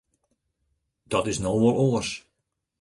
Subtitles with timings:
[1.11, 2.11] Dat is no wol oars.